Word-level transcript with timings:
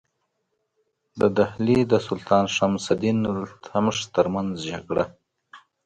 د 1.19 1.21
ډهلي 1.37 1.79
د 1.91 1.93
سلطان 2.07 2.45
شمس 2.55 2.85
الدین 2.93 3.17
التمش 3.43 3.97
ترمنځ 4.15 4.53
جګړه. 4.69 5.03